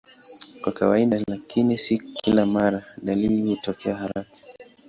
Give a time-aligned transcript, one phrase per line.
[0.61, 4.31] Kwa kawaida, lakini si kila mara, dalili hutokea haraka.